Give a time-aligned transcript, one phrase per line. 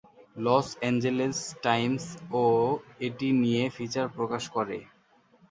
[0.35, 2.05] Loss Angeles Times
[2.35, 2.43] ও
[3.07, 4.77] এটি নিয়ে ফিচার প্রকাশ করে।